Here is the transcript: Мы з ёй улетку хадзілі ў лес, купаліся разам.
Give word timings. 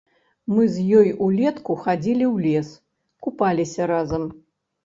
Мы 0.53 0.63
з 0.77 0.85
ёй 1.01 1.11
улетку 1.25 1.77
хадзілі 1.85 2.25
ў 2.33 2.47
лес, 2.47 2.73
купаліся 3.27 3.81
разам. 3.93 4.27